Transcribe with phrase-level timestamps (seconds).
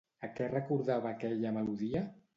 [0.27, 2.05] A què recordava aquella melodia?